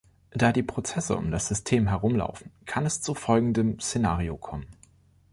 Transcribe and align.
Da 0.31 0.51
die 0.51 0.63
Prozesse 0.63 1.15
um 1.15 1.29
das 1.29 1.47
System 1.47 1.85
herum 1.87 2.15
laufen, 2.15 2.49
kann 2.65 2.87
es 2.87 3.03
zu 3.03 3.13
folgendem 3.13 3.79
Szenario 3.79 4.35
kommen. 4.35 4.65